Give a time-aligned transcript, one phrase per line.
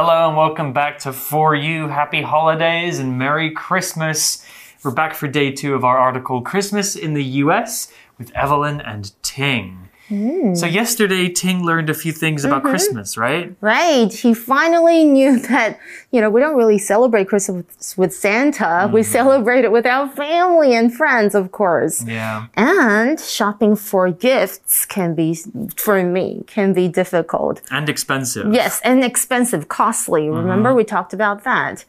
[0.00, 1.88] Hello and welcome back to For You.
[1.88, 4.46] Happy holidays and Merry Christmas.
[4.84, 9.10] We're back for day two of our article Christmas in the US with Evelyn and
[9.24, 9.88] Ting.
[10.08, 10.72] So, hmm.
[10.72, 12.70] yesterday, Ting learned a few things about mm-hmm.
[12.70, 13.54] Christmas, right?
[13.60, 14.10] Right.
[14.10, 15.78] He finally knew that,
[16.12, 18.90] you know, we don't really celebrate Christmas with Santa.
[18.90, 19.12] We mm-hmm.
[19.12, 22.02] celebrate it with our family and friends, of course.
[22.04, 22.46] Yeah.
[22.54, 25.36] And shopping for gifts can be,
[25.76, 27.60] for me, can be difficult.
[27.70, 28.54] And expensive.
[28.54, 30.22] Yes, and expensive, costly.
[30.22, 30.38] Mm-hmm.
[30.38, 31.84] Remember we talked about that.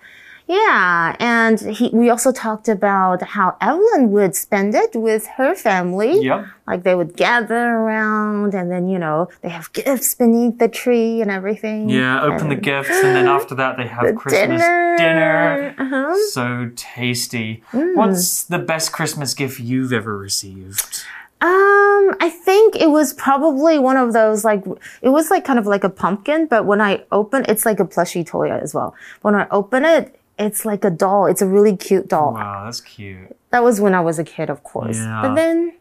[0.49, 6.25] Yeah, and he, we also talked about how Evelyn would spend it with her family.
[6.25, 6.47] Yep.
[6.65, 11.21] Like they would gather around and then, you know, they have gifts beneath the tree
[11.21, 11.87] and everything.
[11.87, 14.97] Yeah, open the gifts, and then after that, they have Christmas dinner.
[14.97, 15.75] dinner.
[15.77, 16.15] Uh-huh.
[16.31, 17.63] So tasty.
[17.71, 21.03] What's the best Christmas gift you've ever received?
[21.41, 24.65] Um, I think it was probably one of those like
[25.01, 27.85] it was like kind of like a pumpkin, but when I open it's like a
[27.85, 28.93] plushy toy as well.
[29.21, 31.25] When I open it, it's like a doll.
[31.27, 32.33] It's a really cute doll.
[32.33, 33.35] Wow, that's cute.
[33.51, 34.97] That was when I was a kid, of course.
[34.97, 35.21] Yeah.
[35.21, 35.73] But then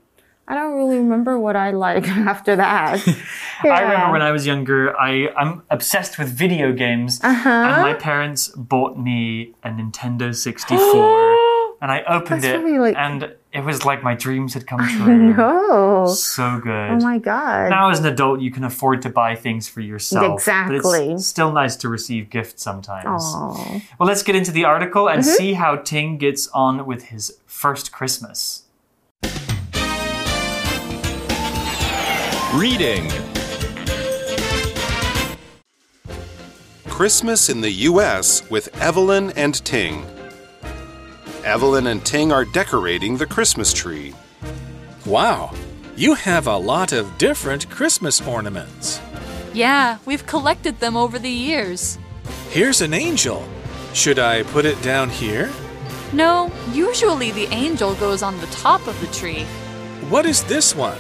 [0.48, 3.00] I don't really remember what I like after that.
[3.62, 7.48] I remember when I was younger, I, I'm obsessed with video games, Uh-huh.
[7.48, 11.77] and my parents bought me a Nintendo 64.
[11.82, 14.80] and I opened That's it, really like- and it was like my dreams had come
[14.96, 15.34] true.
[15.38, 16.91] Oh, So good.
[16.91, 17.70] oh my god.
[17.70, 20.34] now, as an adult, you can afford to buy things for yourself.
[20.41, 20.80] Exactly.
[21.08, 23.06] But it's still nice to receive gifts sometimes.
[23.24, 23.80] Aw.
[23.98, 25.30] Well, let's get into the article and Mm-hmm.
[25.36, 28.64] see how Ting gets on with his first Christmas.
[32.54, 33.08] Reading
[36.88, 38.48] Christmas in the U.S.
[38.50, 40.04] with Evelyn and Ting.
[41.44, 44.14] Evelyn and Ting are decorating the Christmas tree.
[45.06, 45.53] Wow,
[45.97, 49.00] you have a lot of different Christmas ornaments.
[49.55, 51.98] Yeah, we've collected them over the years.
[52.50, 53.47] Here's an angel.
[53.94, 55.50] Should I put it down here?
[56.12, 59.44] No, usually the angel goes on the top of the tree.
[60.09, 60.98] What is this one?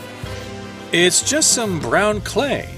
[0.92, 2.68] It's just some brown clay.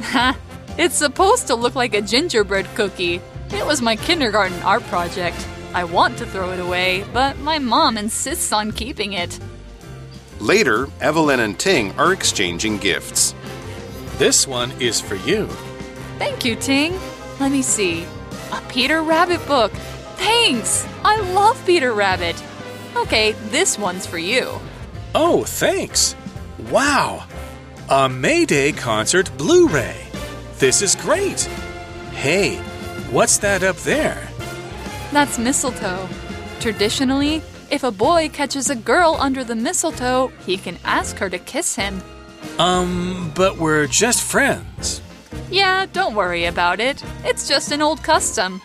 [0.00, 0.36] Ha!
[0.76, 3.20] It's supposed to look like a gingerbread cookie.
[3.52, 5.36] It was my kindergarten art project.
[5.74, 9.38] I want to throw it away, but my mom insists on keeping it.
[10.38, 13.34] Later, Evelyn and Ting are exchanging gifts.
[14.16, 15.46] This one is for you.
[16.18, 16.98] Thank you, Ting.
[17.40, 18.06] Let me see.
[18.52, 19.72] A Peter Rabbit book.
[20.16, 20.86] Thanks!
[21.04, 22.40] I love Peter Rabbit.
[22.96, 24.60] Okay, this one's for you.
[25.14, 26.14] Oh, thanks.
[26.70, 27.26] Wow,
[27.90, 30.06] a Mayday concert Blu ray.
[30.58, 31.42] This is great.
[32.12, 32.56] Hey,
[33.10, 34.28] what's that up there?
[35.14, 36.08] That's mistletoe.
[36.58, 41.38] Traditionally, if a boy catches a girl under the mistletoe, he can ask her to
[41.38, 42.02] kiss him.
[42.58, 45.00] Um, but we're just friends.
[45.52, 47.00] Yeah, don't worry about it.
[47.22, 48.60] It's just an old custom.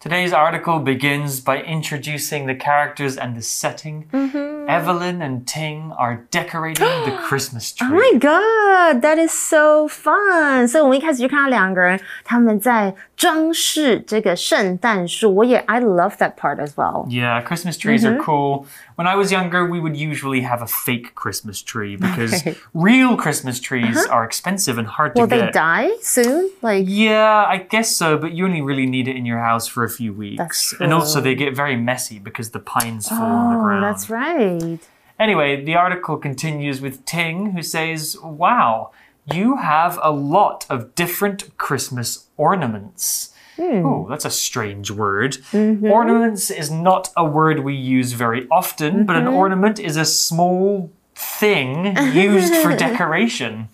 [0.00, 4.04] Today's article begins by introducing the characters and the setting.
[4.12, 4.68] Mm-hmm.
[4.68, 7.88] Evelyn and Ting are decorating the Christmas tree.
[7.88, 10.68] Oh my god, that is so fun！
[10.68, 15.34] 所以我们一开始就看到两个人他们在装饰这个圣诞树。
[15.34, 17.06] 我也 I love that part as well.
[17.08, 18.20] Yeah, Christmas trees Mm-hmm.
[18.20, 18.66] are cool.
[18.96, 22.56] When I was younger, we would usually have a fake Christmas tree because Okay.
[22.74, 25.52] real Christmas trees are expensive and hard to Will they get.
[25.52, 26.50] die soon?
[26.62, 29.84] Like Yeah, I guess so, but you only really need it in your house for
[29.84, 30.73] a few weeks.
[30.79, 33.83] And also, they get very messy because the pines fall on the Oh, ground.
[33.83, 34.79] that's right.
[35.19, 38.91] Anyway, the article continues with Ting, who says, Wow,
[39.31, 43.33] you have a lot of different Christmas ornaments.
[43.59, 45.33] Oh, that's a strange word.
[45.51, 45.85] Mm-hmm.
[45.85, 49.35] Ornaments is not a word we use very often, but an mm-hmm.
[49.35, 53.69] ornament is a small thing used for decoration.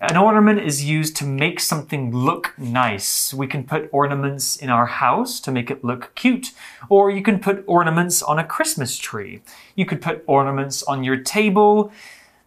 [0.00, 3.34] An ornament is used to make something look nice.
[3.34, 6.52] We can put ornaments in our house to make it look cute,
[6.88, 9.42] or you can put ornaments on a Christmas tree.
[9.74, 11.90] You could put ornaments on your table.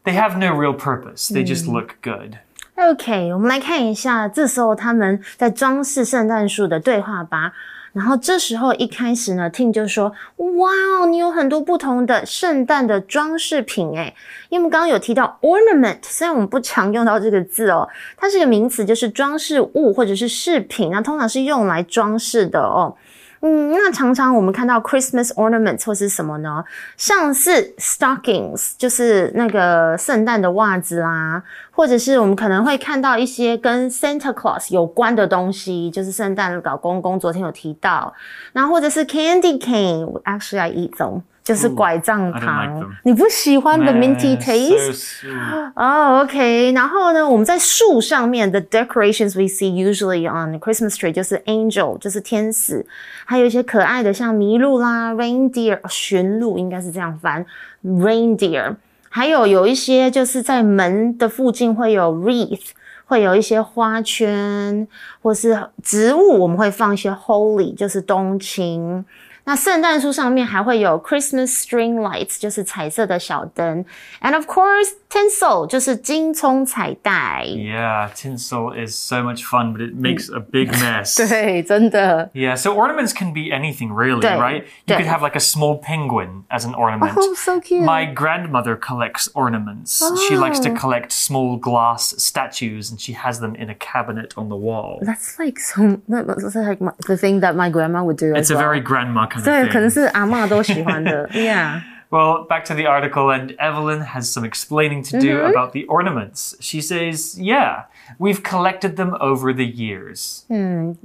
[0.03, 2.40] They have no real purpose, they just look good.
[2.75, 7.54] OK，我们来看一下，这时候他们在装饰圣诞树的对话吧。
[7.93, 14.15] 然后这时候一开始呢，Tim 就说：“哇哦，你有很多不同的圣诞的装饰品诶。”
[14.49, 22.97] 因为我们刚刚有提到 ornament，虽然我们不常用到这个字哦，它是个名词，就是装饰物或者是饰品，那通常是用来装饰的哦。
[23.44, 26.65] 嗯，那常常我们看到 Christmas ornaments 或是什么呢？
[26.97, 31.43] 像是 stockings，就是那个圣诞的袜子啦，
[31.73, 37.19] 或者是我们可能会看到一些跟 Santa Claus 有关的东西，就是圣诞老公公。
[37.19, 38.15] 昨天有提到，
[38.53, 41.23] 然后或者是 candy cane，actually I eat them。
[41.43, 42.91] 就是拐杖 like 糖。
[43.05, 45.73] 你不喜欢的 minty Eh, sweet.
[45.75, 52.85] 哦、o k 然后呢，我们在树上面的 decorations we see usually on Christmas tree 就是 angel，就是天使，
[53.25, 57.44] 还有一些可爱的像麋鹿啦，reindeer 驯鹿应该是这样翻
[57.85, 58.77] ，reindeer，
[59.09, 62.71] 还有有一些就是在门的附近会有 wreath。
[63.05, 64.89] 会有一些花圈，
[65.21, 69.05] 或是植物，我们会放一些 holly，就是冬青。
[69.45, 73.86] 那圣诞树上面还会有 Christmas string lights，就是彩色的小灯，
[74.21, 77.44] and of course tinsel，就是金葱彩带。
[77.45, 81.15] Yeah, tinsel is so much fun, but it makes a big mess.
[81.18, 82.30] 对，真的。
[82.33, 84.63] Yeah, so ornaments can be anything really, 对， right?
[84.86, 84.98] You 对。
[84.98, 87.13] could have like a small penguin as an ornament.
[87.15, 87.83] Oh, so cute.
[87.83, 90.04] My grandmother collects ornaments.
[90.27, 94.50] She likes to collect small glass statues and she has them in a cabinet on
[94.50, 95.00] the wall.
[95.01, 96.01] That's like so.
[96.07, 98.36] That's like my, the thing that my grandma would do.
[98.36, 98.63] It's as a well.
[98.63, 99.94] very grandma kind of 对，可能 thing.
[99.94, 101.27] 是阿嬷都喜欢的。
[101.30, 101.81] Yeah.
[102.12, 106.56] Well, back to the article, and Evelyn has some explaining to do about the ornaments.
[106.62, 107.88] She says, Yeah,
[108.18, 110.45] we've collected them over the years.
[110.48, 110.95] 嗯，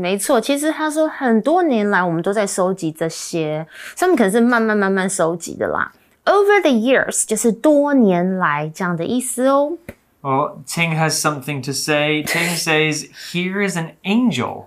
[0.00, 0.40] 没错。
[0.40, 3.66] 其实他说很多年来我们都在收集这些，
[3.96, 5.90] 他们可能是慢慢慢慢收集的啦。
[6.24, 9.76] Over the years 就是多年来这样的意思哦。
[10.22, 12.22] Well, Ting has something to say.
[12.22, 14.66] Ting says, Here is an angel.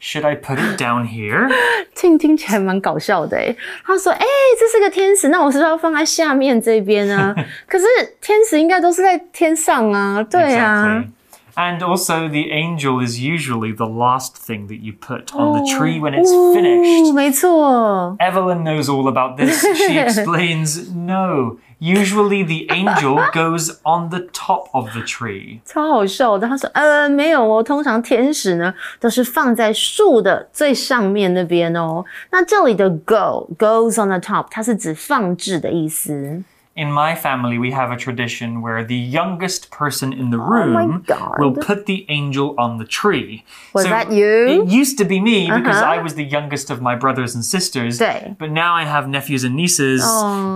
[0.00, 1.50] Should I put it down here?
[1.94, 3.56] 听听起来蛮搞笑的诶。
[3.84, 4.26] 他说：“哎、
[4.60, 7.34] 这是个天使，那我是不是要放在下面这边呢？
[7.66, 7.84] 可是
[8.20, 10.86] 天使应该都是在天上啊，对啊。
[10.86, 11.10] Exactly.
[11.56, 15.98] And also, the angel is usually the last thing that you put on the tree
[15.98, 17.14] when it's 哦 finished.
[17.14, 19.64] 没错， Evelyn knows all about this.
[19.74, 21.56] She explains no.
[21.83, 25.61] Usually, the angel goes on the top of the tree.
[25.65, 26.47] 超好笑的。
[26.47, 32.05] 他说：“呃，没有哦，通常天使呢都是放在树的最上面那边哦。
[32.29, 36.43] 那这里的 go goes on the top，它是指放置的意思。
[36.78, 40.44] In my family, we have a tradition where the youngest person in the my
[40.84, 41.38] room God.
[41.38, 43.44] will put the angel on the tree.
[43.72, 44.26] Was that you?
[44.26, 45.94] It used to be me because Uh-huh.
[45.96, 47.96] I was the youngest of my brothers and sisters.
[47.98, 50.04] 对 But now I have nephews and nieces.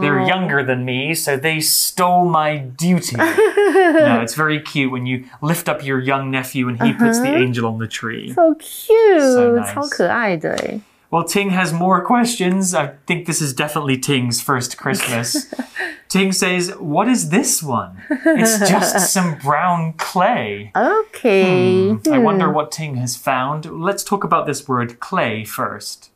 [0.02, 3.16] They're younger than me, so they stole my duty.
[3.16, 7.32] no, it's very cute when you lift up your young nephew and he puts the
[7.34, 8.34] angel on the tree.
[8.34, 9.72] So cute，、 So nice.
[9.72, 10.80] 超可爱的诶。
[11.15, 12.75] Well, Ting has more questions.
[12.75, 15.47] I think this is definitely Ting's first Christmas.
[16.09, 18.01] Ting says, What is this one?
[18.09, 20.73] It's just some brown clay.
[20.75, 22.21] OK，、I hmm.
[22.21, 22.55] wonder hmm.
[22.55, 23.81] what Ting has found.
[23.81, 26.11] Let's talk about this word clay first.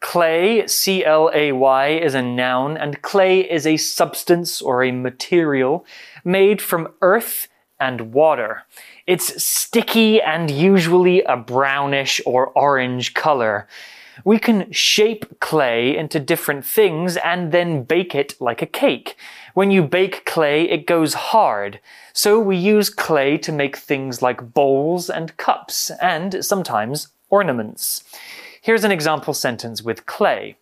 [0.00, 4.92] Clay, C L A Y, is a noun, and clay is a substance or a
[4.92, 5.84] material
[6.24, 7.48] made from earth
[7.78, 8.62] and water.
[9.06, 13.68] It's sticky and usually a brownish or orange color.
[14.23, 19.15] We can shape clay into different things and then bake it like a cake.
[19.53, 21.79] When you bake clay, it goes hard.
[22.13, 28.03] So we use clay to make things like bowls and cups and sometimes ornaments.
[28.61, 30.55] Here's an example sentence with clay.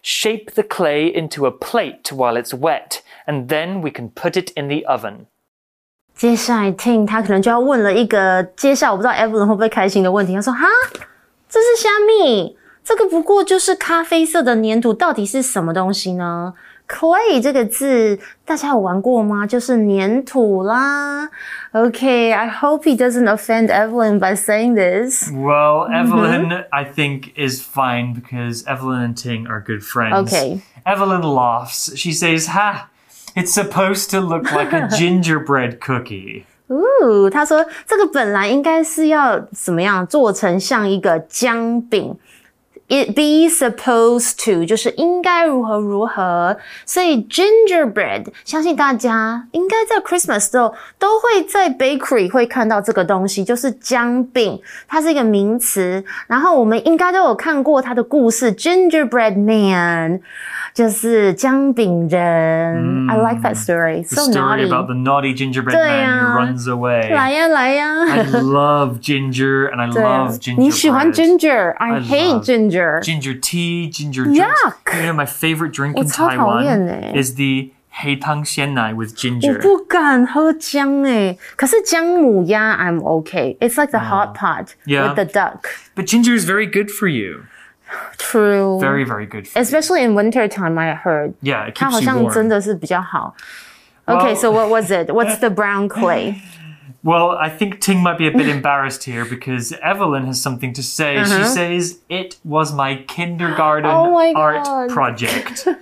[0.00, 4.50] Shape the clay into a plate while it's wet, and then we can put it
[4.56, 5.26] in the oven.
[6.14, 10.34] 接下来 Ting 他可能就要问了一个接下来我不知道 Evelyn 会不会开心的问题。
[10.34, 10.66] 他说：“哈，
[11.48, 12.56] 这是虾米？
[12.87, 16.53] 这个不过就是咖啡色的粘土，到底是什么东西呢
[16.87, 19.45] ？”Clay 这个字大家有玩过吗？
[19.45, 21.29] 就是粘土啦。
[21.73, 25.29] OK，I、hope he doesn't offend Evelyn by saying this.
[25.29, 30.31] Well, Evelyn, I think, is fine because Evelyn and Ting are good friends.
[30.31, 30.61] Okay.
[30.85, 31.93] Evelyn laughs.
[31.97, 32.87] She says, Ha!
[33.35, 36.45] It's supposed to look like a gingerbread cookie.
[36.67, 42.17] 哦，他说这个本来应该是要怎么样做成像一个姜饼。
[42.88, 56.04] It be supposed to 就是应该如何如何，所以 gingerbread 相信大家应该在 Christmas 的时候都会在 bakery 会看到这个东西，就是姜饼，它是一个名词。
[56.26, 60.20] 然后我们应该都有看过它的故事，Gingerbread Man
[60.74, 63.08] 就是姜饼人。
[63.08, 64.02] I like that story.
[64.06, 64.66] The So story naughty.
[64.66, 66.36] about the naughty gingerbread man 对啊。
[66.36, 67.10] who runs away.
[67.14, 68.04] 来呀来呀！
[68.06, 71.38] I love ginger and I 对啊 love，你喜欢 gingerbread.
[71.38, 72.44] ginger，I I hate love
[72.76, 73.00] ginger。
[73.02, 74.40] Ginger tea, ginger drinks.
[74.40, 74.94] Yuck.
[74.94, 79.16] You know, my favorite drink 我 in 超讨厌 Taiwan 欸 is the 黑糖鲜奶 with 我
[79.16, 79.58] ginger.
[79.60, 83.56] 不敢喝姜诶，可是姜母鸭 I'm okay.
[83.58, 85.08] It's like the hot pot Yeah.
[85.08, 85.64] with the duck.
[85.94, 87.42] But ginger is very good for you.
[88.16, 88.78] True.
[88.80, 89.62] Very, very good for you.
[89.62, 91.34] Especially in winter time, I heard.
[91.42, 92.48] Yeah, it 它 keeps 好 you 像真 warm.
[92.48, 93.34] 的是比较好。
[94.06, 95.10] Okay, Well- so what was it?
[95.12, 96.36] What's the brown clay?
[97.07, 100.83] Well, I think Ting might be a bit embarrassed here because Evelyn has something to
[100.83, 101.15] say.
[101.15, 101.45] She uh-huh.
[101.45, 105.65] says, It was my kindergarten Oh my art project.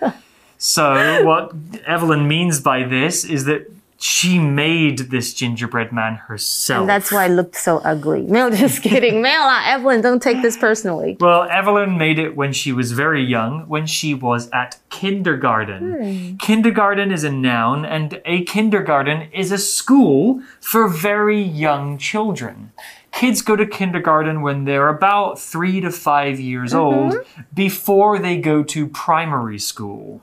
[0.57, 1.51] So, what
[1.85, 3.69] Evelyn means by this is that
[4.02, 6.80] she made this gingerbread man herself.
[6.80, 8.22] And that's why it looked so ugly.
[8.22, 9.20] No, just kidding.
[9.20, 11.18] 没有啦，Evelyn, don't take this personally.
[11.20, 16.38] Well, Evelyn made it when she was very young, when she was at kindergarten.
[16.38, 22.72] Kindergarten is a noun, and a kindergarten is a school for very young children.
[23.12, 27.16] Kids go to kindergarten when they're about three to five years old
[27.52, 30.22] before they go to primary school.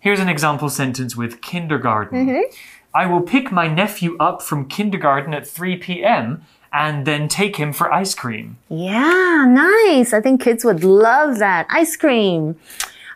[0.00, 2.44] Here's an example sentence with kindergarten.
[2.92, 6.42] I will pick my nephew up from kindergarten at 3 p.m.
[6.72, 8.56] and then take him for ice cream.
[8.68, 10.12] Yeah, nice.
[10.12, 12.56] I think kids would love that ice cream.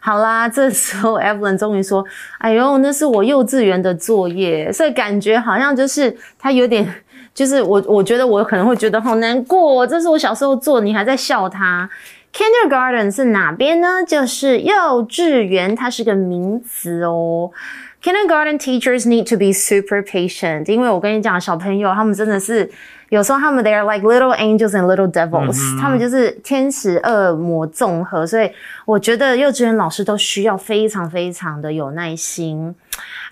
[0.00, 6.86] 好啦，这时候 Evelyn 终于说：“哎呦，那是我幼稚园的作业，所以感觉好像就是他有点，
[7.34, 11.88] 就是我我觉得我可能会觉得好难过，这是我小时候做，你还在笑他。
[12.32, 14.02] Kindergarten 是哪边呢？
[14.06, 17.50] 就是幼稚园，它是个名词哦。
[18.04, 22.70] Kindergarten teachers need to be super patient，因为我跟你讲，小朋友他们真的是
[23.10, 28.50] 有时候他们 they are like little angels and little devils，、他们就是天使恶魔综合，所以
[28.86, 32.74] 我觉得幼稚园老师都需要非常非常的有耐心。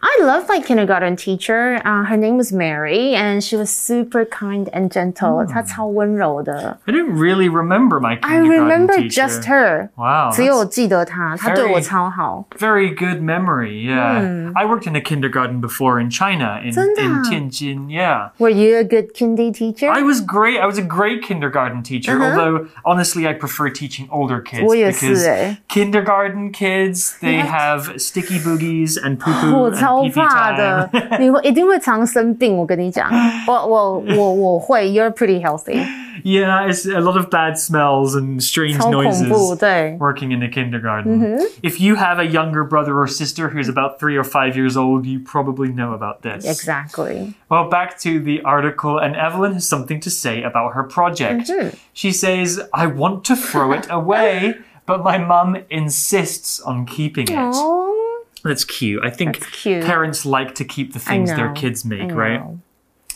[0.00, 1.76] I love my kindergarten teacher.
[1.82, 5.44] Uh, her name was Mary, and she was super kind and gentle.
[5.44, 6.78] 她超温柔的。
[6.86, 9.26] I didn't really remember my I kindergarten remember teacher.
[9.26, 9.88] just her.
[9.96, 12.44] Wow, 只有 that's 我记得她，她对我 very- 超好。
[12.58, 13.90] very good memory.
[13.92, 17.22] Yeah, I worked in a kindergarten before in China in, 真的啊？
[17.30, 17.88] in Tianjin.
[17.88, 18.30] Yeah.
[18.38, 19.90] Were you a good kindy teacher?
[19.90, 20.58] I was great.
[20.60, 22.18] I was a great kindergarten teacher.
[22.20, 28.38] Although honestly, I prefer teaching older kids 我也是 because 欸 kindergarten kids they have sticky
[28.38, 32.56] boogies and poo poo 我 and 超 pee 怕 pee 的 time.，你会一定会常生病。
[32.56, 33.10] 我跟你讲，
[33.46, 35.84] 我我我我会，You're pretty healthy，
[36.24, 39.58] yeah, it's a lot of bad smells and strange 超恐怖， noises.
[39.58, 39.96] 对。
[39.98, 41.38] Working in a kindergarten.
[41.62, 45.05] If you have a younger brother or sister who's about three or five years old,
[45.05, 46.45] you probably know about this.
[46.45, 47.35] Exactly.
[47.49, 51.49] Well, back to the article, and Evelyn has something to say about her project.
[51.93, 54.55] She says, I want to throw it away,
[54.85, 57.37] but my mum insists on keeping it.
[57.37, 59.03] Oh, That's cute.
[59.03, 59.83] I think cute.
[59.83, 62.41] parents like to keep the things their kids make, right?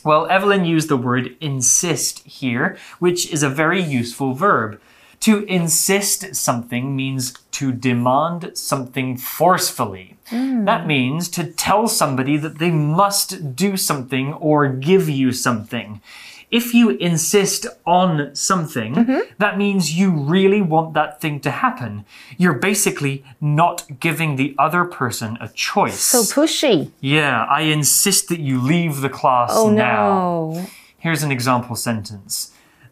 [0.03, 4.79] Well, Evelyn used the word insist here, which is a very useful verb.
[5.21, 10.17] To insist something means to demand something forcefully.
[10.27, 10.65] Hmm.
[10.65, 16.01] That means to tell somebody that they must do something or give you something.
[16.49, 19.19] If you insist on something, mm-hmm.
[19.37, 22.05] that means you really want that thing to happen.
[22.37, 25.99] You're basically not giving the other person a choice.
[25.99, 26.91] So pushy.
[27.01, 30.53] Yeah, I insist that you leave the class Oh now.
[30.53, 30.67] no.
[30.99, 32.53] Here's an example sentence.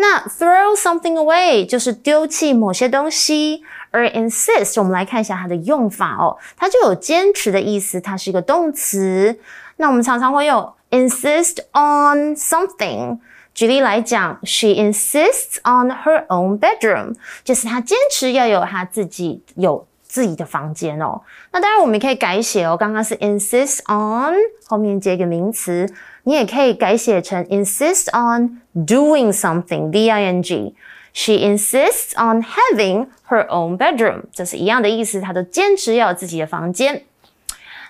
[0.00, 9.38] 那 throw something away 就是丢弃某些东西，而 insist 我们来看一下它的用法哦，它就有坚持的意思，它是一个动词。
[9.76, 13.18] 那我们常常会有 insist on something。
[13.52, 17.14] 举例来讲，She insists on her own bedroom，
[17.44, 21.21] 就是她坚持要有她自己有自己的房间哦。
[21.51, 24.35] 那当然我们也可以改写哦，刚刚是 insist on
[24.67, 25.87] 后面接一个名词，
[26.23, 37.03] 你也可以改写成 insist on doing something d i n g。She insists on having her own bedroom，这是一样的意思，她都坚持要有自己的房间。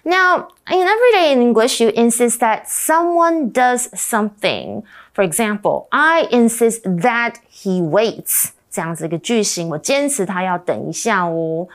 [0.03, 4.83] Now, in everyday English, you insist that someone does something.
[5.15, 8.49] For example, I insist that he waits.
[8.69, 11.67] 这样子一个句型，我坚持他要等一下哦。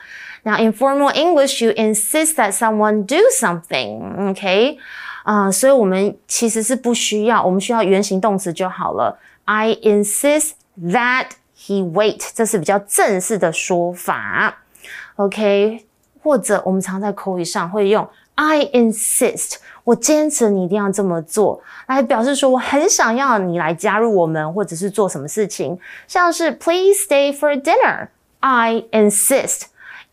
[0.45, 4.29] Now, in formal English, you insist that someone do something.
[4.31, 4.77] OK，
[5.23, 9.19] 啊、所以我们其实是不需要，我们需要原形动词就好了。
[9.45, 14.57] I insist that he wait，这是比较正式的说法。
[15.17, 15.85] OK，
[16.23, 25.77] 或者我们常在口语上会用 I insist，我坚持你一定要这么做，来表示说我很想要你来加入我们，或者是做什么事情，
[26.07, 29.63] 像是 Please stay for dinner，I insist，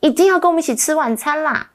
[0.03, 1.71] 一定要跟我们一起吃晚餐啦。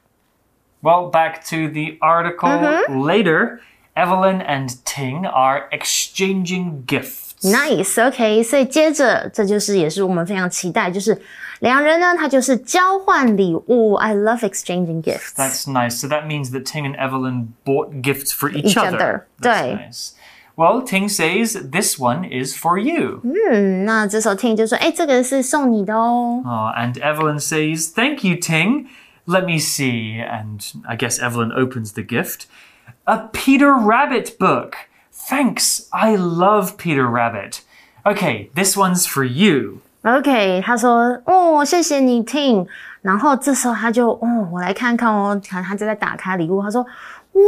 [0.82, 3.60] Well, back to the article later.
[3.96, 7.34] Evelyn and Ting are exchanging gifts.
[7.42, 11.16] Nice，OK，、所以接着这就是也是我们非常期待，就是
[11.60, 13.92] 两人呢，他就是交换礼物。
[13.94, 15.34] I love exchanging gifts.
[15.36, 15.90] That's nice.
[15.90, 19.26] So that means that Ting and Evelyn bought gifts for each, Each other.
[19.40, 19.74] That's 对。
[19.76, 20.10] nice.
[20.58, 23.20] Well, Ting says this one is for you.
[23.24, 26.42] 嗯，那这时候 Ting 就说：“哎，这个是送你的哦。
[26.44, 28.86] Oh, and Evelyn says, Thank you, Ting.
[29.26, 30.22] Let me see.
[30.22, 32.46] And I guess Evelyn opens the gift.
[33.04, 34.74] A Peter Rabbit book.
[35.12, 35.88] Thanks.
[35.90, 37.62] I love Peter Rabbit.
[38.04, 39.80] Okay, this one's for you.
[40.04, 42.68] OK，他说：“哦，谢谢你，Ting。”
[43.02, 46.62] 然后这时候他就哦，我来看看哦，看他就在打开礼物。
[46.62, 46.84] 他说：“
[47.32, 47.42] 哇，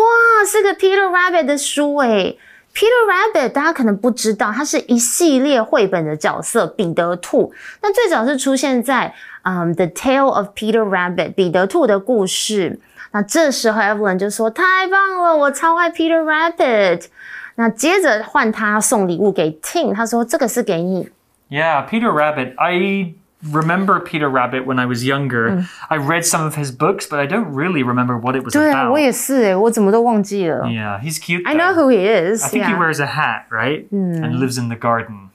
[0.44, 2.37] 是个 Peter Rabbit 的书诶。
[2.73, 7.53] Peter Rabbit 大家可能不知道，它是一系列绘本的角色彼得兔。
[7.81, 9.13] 那最早是出现在
[9.43, 12.79] 嗯《The Tale of Peter Rabbit》彼得兔的故事。
[13.11, 17.07] 那这时候 Evelyn 就说：“太棒了，我超爱 Peter Rabbit。”
[17.55, 21.09] 那接着换他送礼物给 Ting，他说：“这个是给你。”
[21.51, 22.55] Yeah, Peter Rabbit.
[22.55, 23.13] I
[23.43, 25.50] remember Peter Rabbit when I was younger.
[25.50, 25.69] Mm.
[25.89, 28.83] I read some of his books, but I don't really remember what it was 对啊,
[28.86, 28.91] about.
[28.91, 30.65] 我也是,我怎么都忘记了.
[30.67, 31.43] Yeah, he's cute.
[31.43, 31.51] Though.
[31.51, 32.43] I know who he is.
[32.43, 32.69] I think yeah.
[32.69, 33.88] he wears a hat, right?
[33.91, 34.24] Mm.
[34.24, 35.29] And lives in the garden.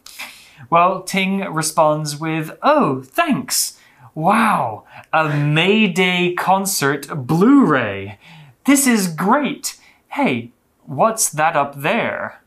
[0.70, 3.78] Well, Ting responds with, Oh, thanks.
[4.14, 8.18] Wow, a Mayday concert Blu ray.
[8.64, 9.76] This is great.
[10.08, 10.52] Hey,
[10.86, 12.40] what's that up there?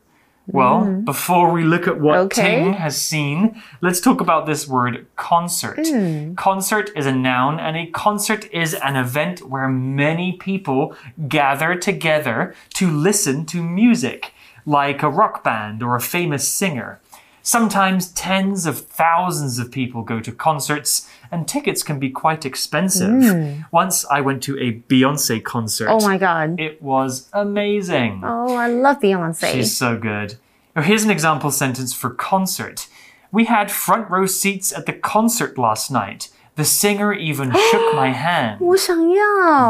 [0.52, 1.04] Well, mm-hmm.
[1.04, 2.56] before we look at what Okay.
[2.56, 5.78] Ting has seen, let's talk about this word concert.
[5.78, 6.36] Mm.
[6.36, 10.94] Concert is a noun, and a concert is an event where many people
[11.28, 14.32] gather together to listen to music,
[14.66, 17.00] like a rock band or a famous singer.
[17.42, 23.10] Sometimes tens of thousands of people go to concerts, and tickets can be quite expensive.
[23.10, 23.62] Hmm.
[23.70, 25.88] Once I went to a Beyonce concert.
[25.88, 26.60] Oh my god.
[26.60, 28.22] It was amazing.
[28.24, 29.52] Oh, I love Beyonce.
[29.52, 30.36] She's so good.
[30.76, 32.88] Now, here's an example sentence for concert.
[33.32, 36.28] We had front row seats at the concert last night.
[36.55, 38.59] The singer even shook my hand.
[38.61, 39.23] 我想要。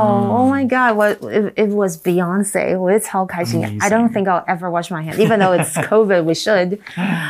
[0.04, 0.96] Oh my god!
[0.96, 2.78] What if it was Beyonce？
[2.80, 3.64] 我也超开心。
[3.82, 6.22] I don't think I'll ever wash my hand, even though it's COVID.
[6.22, 6.78] We should.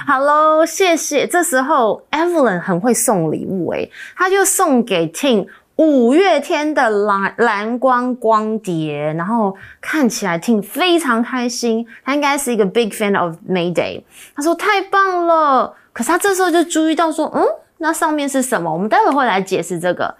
[0.06, 1.26] 好喽，谢谢。
[1.26, 14.04] 这时候 Evelyn 很会送礼物诶，他就送给 Ting 五月天的蓝蓝光光碟，然后看起来 Ting 非常开心，他应该是一个 big fan of Mayday。
[14.36, 17.42] 他说太棒了，可是他这时候就注意到说，嗯，
[17.81, 18.73] 那上面是什么？
[18.73, 20.15] 我们待会会来解释这个。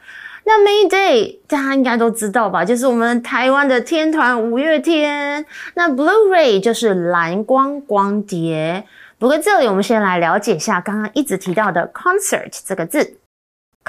[0.45, 5.45] 那 Mayday 大家应该都知道吧，就是我们台湾的天团五月天。
[5.75, 8.85] 那 Blu-ray 就是蓝光光碟。
[9.19, 13.19] 不过这里我们先来了解一下刚刚一直提到的 concert 这个字。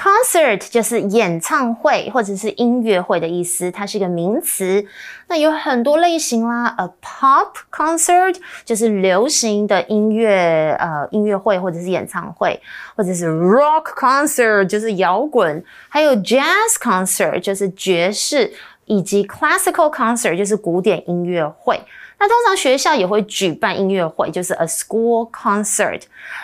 [0.02, 4.84] Concert 就是演唱会或者是音乐会的意思，它是一个名词。
[5.28, 8.34] 那有很多类型啦，a pop concert
[8.64, 12.60] 就是流行的音乐呃音乐会或者是演唱会，
[12.96, 18.52] 或者是 rock concert 就是摇滚，还有 jazz concert 就是爵士，
[18.86, 21.80] 以及 classical concert 就是古典音乐会。
[22.22, 26.02] 那通常学校也会举办音乐会，就是 a school concert。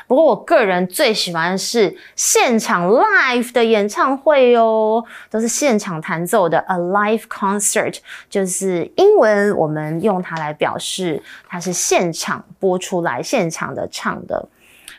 [0.09, 7.97] 不过我个人最喜欢的是现场 live 的演唱会哦，都是现场弹奏的 a live concert，
[8.29, 14.49] 就是英文我们用它来表示它是现场播出来、现场的唱的。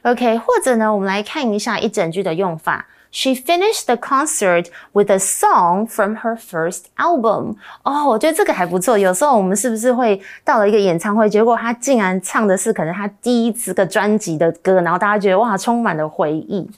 [0.03, 2.87] OK，或者呢，我们来看一下一整句的用法。
[3.16, 7.54] She finished the concert with a song from her first album。
[7.84, 8.98] 哦，我觉得这个还不错。
[8.98, 16.68] 有时候我们是不是会到了一个演唱会，结果他竟然唱的是可能他第一次个专辑的歌，然后大家觉得哇，充满了回忆。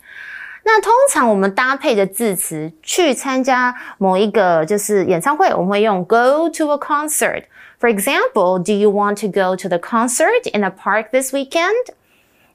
[0.64, 10.62] 那通常我们搭配的字词去参加某一个就是演唱会，我们会用 go to a concert。For example, do you want to go to the concert in
[10.64, 11.94] a park this weekend?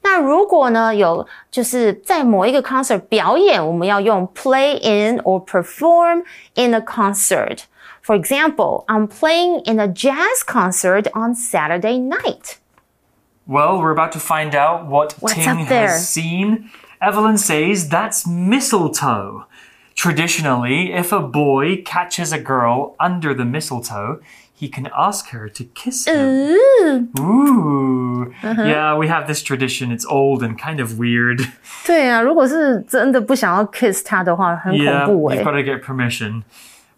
[0.02, 7.60] 那如果呢有就是在某一个 concert 表演，我们要用 play in or perform in a concert.
[8.02, 12.56] For example, I'm playing in a jazz concert on Saturday night.
[13.46, 15.88] Well, we're about to find out what What's Ting up there?
[15.88, 16.70] has seen.
[17.00, 19.46] Evelyn says that's mistletoe.
[19.94, 24.20] Traditionally, if a boy catches a girl under the mistletoe,
[24.56, 26.56] he can ask her to kiss him.
[26.56, 27.08] Ooh.
[27.20, 28.32] Ooh.
[28.42, 28.62] Uh-huh.
[28.62, 29.90] Yeah, we have this tradition.
[29.90, 31.40] It's old and kind of weird.
[31.84, 35.44] 对啊，如果是真的不想要 kiss 他的话，很恐 Yeah, 怖 you've 诶。
[35.44, 36.42] got to get permission.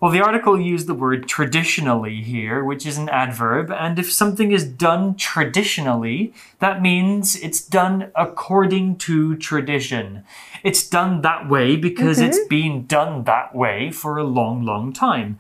[0.00, 4.52] Well, the article used the word traditionally here, which is an adverb, and if something
[4.52, 10.24] is done traditionally, that means it's done according to tradition.
[10.62, 15.38] It's done that way because it's been done that way for a long, long time.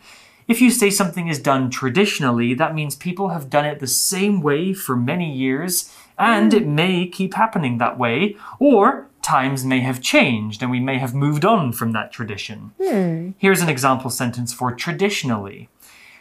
[0.48, 4.42] If you say something is done traditionally, that means people have done it the same
[4.42, 10.00] way for many years, And it may keep happening that way, or times may have
[10.00, 12.72] changed and we may have moved on from that tradition.
[13.38, 15.68] Here's an example sentence for traditionally.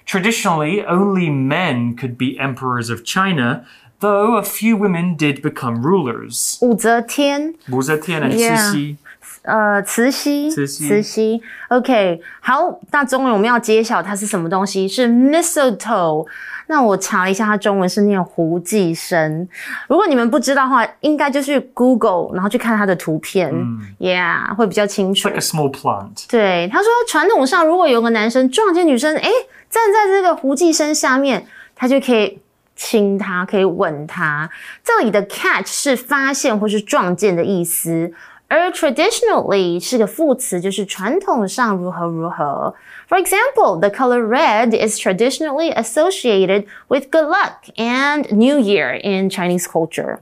[0.06, 3.66] Traditionally, only men could be emperors of China,
[4.00, 6.58] though a few women did become rulers.
[6.62, 8.58] 武则天，武则天 and Yeah.
[8.74, 8.98] Cixi.
[9.43, 11.43] 呃，慈禧，慈禧慈禧。
[11.69, 16.27] OK，好，那中文我们要揭晓它是什么东西，是 mistletoe。
[16.71, 19.49] 那我查了一下，它中文是念胡寄生。
[19.89, 23.51] 如果你们不知道的话，应该就去 Google，然后去看它的图片、
[23.97, 25.29] y e a h 会比较清楚。
[25.29, 26.27] like a small plant.
[26.29, 29.31] 对，他说传统上如果有个男生撞见女生，诶，
[29.71, 32.39] 站在这个胡寄生下面，他就可以
[32.77, 34.51] 亲她，可以吻她。
[34.85, 38.13] 这里的 catch 是发现或是撞见的意思，
[38.48, 42.74] 而 traditionally 是个副词，就是传统上如何如何。
[43.10, 49.66] For example, the color red is traditionally associated with good luck and New Year in Chinese
[49.66, 50.18] culture.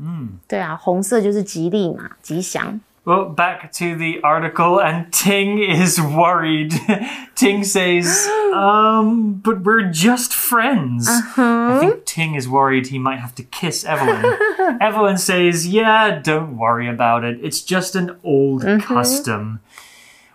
[0.48, 2.80] 对啊，红色就是吉利嘛，吉祥。
[3.07, 6.75] Well, back to the article, and Ting is worried.
[7.37, 11.07] Ting says, um, but we're just friends.
[11.09, 14.37] I think Ting is worried he might have to kiss Evelyn.
[14.81, 17.39] Evelyn says, yeah, don't worry about it.
[17.45, 19.61] It's just an old custom.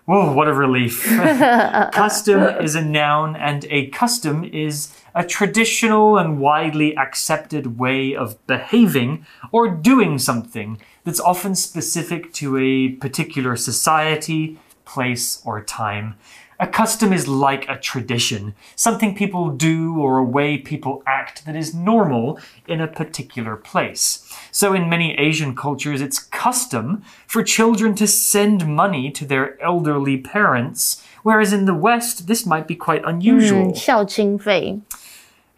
[0.05, 1.03] Whoa, what a relief.
[1.91, 8.45] custom is a noun, and a custom is a traditional and widely accepted way of
[8.47, 16.15] behaving or doing something that's often specific to a particular society, place, or time.
[16.61, 21.55] A custom is like a tradition, something people do or a way people act that
[21.55, 24.31] is normal in a particular place.
[24.51, 30.17] So, in many Asian cultures, it's custom for children to send money to their elderly
[30.17, 33.69] parents, whereas in the West, this might be quite unusual.
[33.69, 33.71] Hmm,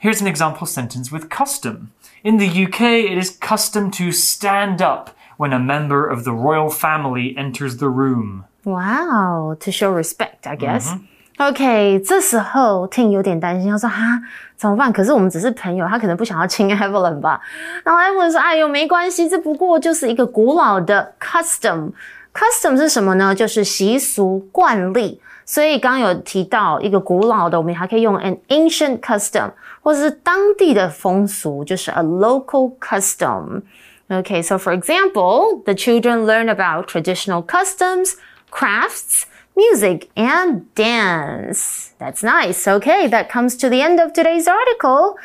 [0.03, 1.91] Here's an example sentence with custom.
[2.25, 6.69] In the UK, it is custom to stand up when a member of the royal
[6.69, 8.43] family enters the room.
[8.65, 10.91] Wow, to show respect, I guess.
[10.91, 11.49] Mm -hmm.
[11.49, 14.21] OK，这时候 Ting 有点担心，他说：“哈，
[14.57, 14.91] 怎么办？
[14.91, 17.39] 可是我们只是朋友，他可能不想要亲 Evelyn 吧？”
[17.85, 21.93] 然后 Evelyn 说：“哎呦，没关系，这不过就是一个古老的 custom。
[22.33, 23.33] custom 是什么呢？
[23.33, 38.14] 就是习俗惯例。”所以刚刚有提到一个古老的，我们还可以用 an ancient custom，或者是当地的风俗，就是 a local custom。Okay, so for example, the children learn about traditional customs,
[38.50, 41.90] crafts, music, and dance.
[41.98, 42.66] That's nice.
[42.66, 45.16] Okay, that comes to the end of today's article.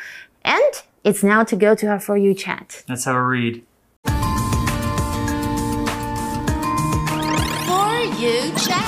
[0.42, 2.82] And it's now to go to our For You chat.
[2.88, 3.62] Let's have a read.
[7.66, 8.87] For you chat.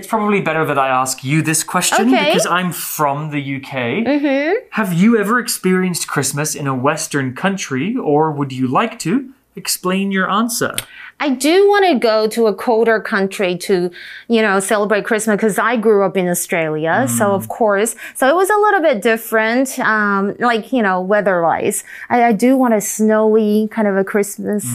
[0.00, 2.24] It's probably better that I ask you this question Okay.
[2.32, 3.70] because I'm from the UK.
[4.08, 4.68] Mm-hmm.
[4.70, 9.34] Have you ever experienced Christmas in a Western country, or would you like to?
[9.57, 10.75] Explain your answer.
[11.17, 13.89] I do want to go to a colder country to,
[14.27, 17.07] you know, celebrate Christmas because I grew up in Australia.
[17.07, 21.41] So of course, so it was a little bit different, um, like, you know, weather
[21.41, 21.85] wise.
[22.09, 24.65] I, I do want a snowy kind of a Christmas,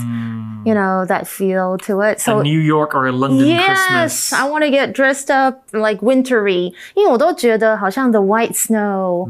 [0.65, 2.19] you know, that feel to it.
[2.21, 4.33] So a New York or a London Yes, Christmas?
[4.33, 6.73] I want to get dressed up like wintry.
[6.95, 9.29] 因为我都觉得好像 the white snow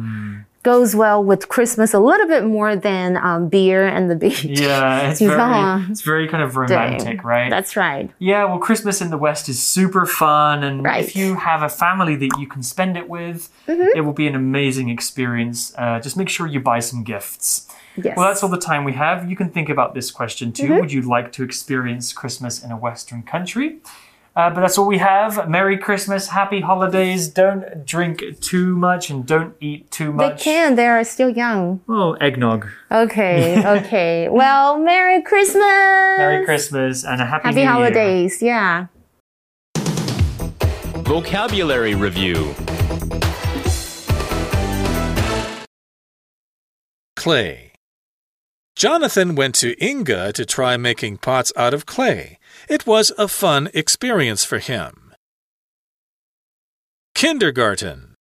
[0.65, 4.43] goes well with Christmas a little bit more than um, beer and the beach.
[4.43, 7.51] Yeah, it's, very, it's very kind of romantic, right?
[7.51, 8.09] That's right.
[8.17, 11.05] Yeah, well, Christmas in the West is super fun, and right.
[11.05, 13.97] if you have a family that you can spend it with, mm -hmm.
[13.97, 15.59] it will be an amazing experience.
[15.77, 17.67] Uh, just make sure you buy some gifts.
[17.95, 18.15] Yes.
[18.17, 19.17] Well, that's all the time we have.
[19.29, 20.65] You can think about this question too.
[20.65, 20.79] Mm -hmm.
[20.79, 23.69] Would you like to experience Christmas in a Western country?
[24.35, 25.47] Uh, but that's all we have.
[25.49, 27.29] Merry Christmas, happy holidays.
[27.29, 30.39] Don't drink too much and don't eat too much.
[30.39, 30.75] They can.
[30.75, 31.79] They are still young.
[31.87, 32.67] Oh, eggnog.
[32.91, 33.63] Okay.
[33.85, 34.27] Okay.
[34.29, 35.63] well, Merry Christmas.
[35.63, 37.71] Merry Christmas and a happy, Happy New Year.
[37.71, 38.41] holidays.
[38.41, 38.87] Yeah.
[41.05, 42.53] Vocabulary Review
[47.15, 47.64] Clay.
[48.75, 52.39] Jonathan went to Inga to try making pots out of clay.
[52.67, 55.13] It was a fun experience for him.
[57.13, 58.15] Kindergarten.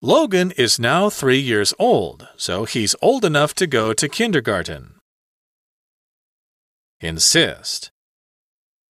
[0.00, 4.94] Logan is now three years old, so he's old enough to go to kindergarten.
[7.00, 7.90] Insist.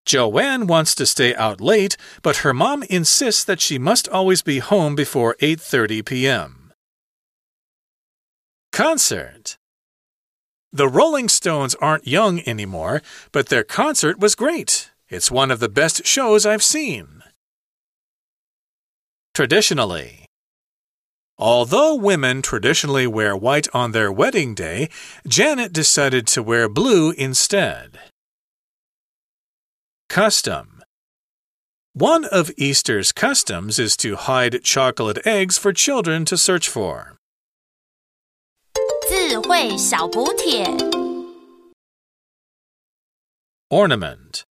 [0.06, 4.60] Joanne wants to stay out late, but her mom insists that she must always be
[4.60, 6.74] home before 8:30 p.m.
[8.74, 9.58] Concert.
[10.76, 14.92] The Rolling Stones aren't young anymore, but their concert was great.
[15.08, 17.24] It's one of the best shows I've seen.
[19.34, 20.26] Traditionally.
[21.38, 24.90] Although women traditionally wear white on their wedding day,
[25.26, 27.98] Janet decided to wear blue instead.
[30.10, 30.84] Custom
[31.94, 37.16] One of Easter's customs is to hide chocolate eggs for children to search for.
[39.28, 40.64] 智慧小补帖。
[43.70, 44.44] Ornament